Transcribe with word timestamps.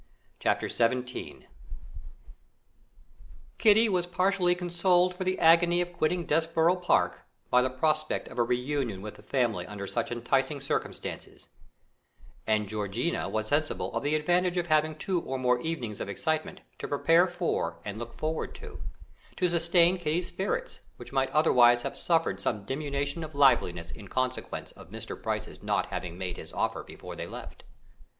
Chapter 0.39 0.67
XVII 0.67 1.45
Kitty 3.59 3.87
was 3.87 4.07
partly 4.07 4.55
consoled 4.55 5.13
for 5.13 5.23
the 5.23 5.37
agony 5.37 5.79
of 5.79 5.93
quitting 5.93 6.25
Desborough 6.25 6.77
Park 6.77 7.21
by 7.51 7.61
the 7.61 7.69
prospect 7.69 8.27
of 8.27 8.39
a 8.39 8.43
reunion 8.43 9.05
of 9.05 9.13
the 9.13 9.21
family 9.21 9.67
under 9.67 9.85
such 9.85 10.11
enticing 10.11 10.59
circumstances, 10.59 11.49
and 12.47 12.67
Georgiana 12.67 13.29
was 13.29 13.45
sensible 13.49 13.93
of 13.93 14.01
the 14.01 14.15
advantage 14.15 14.57
of 14.57 14.65
having 14.65 14.95
two 14.95 15.21
or 15.21 15.37
more 15.37 15.59
evenings 15.59 16.01
of 16.01 16.09
excitement 16.09 16.61
to 16.79 16.87
prepare 16.87 17.27
for 17.27 17.77
and 17.85 17.99
look 17.99 18.11
forward 18.11 18.55
to, 18.55 18.81
to 19.35 19.49
sustain 19.49 19.97
Kitty's 19.99 20.29
spirits, 20.29 20.79
which 20.97 21.13
might 21.13 21.29
otherwise 21.29 21.83
have 21.83 21.95
suffered 21.95 22.39
some 22.41 22.63
diminution 22.65 23.23
of 23.23 23.35
liveliness 23.35 23.91
in 23.91 24.07
consequence 24.07 24.71
of 24.71 24.89
Mr. 24.89 25.21
Price's 25.21 25.61
not 25.61 25.85
having 25.91 26.17
made 26.17 26.37
his 26.37 26.53
offer 26.53 26.81
before 26.83 27.15
they 27.15 27.27
left. 27.27 27.65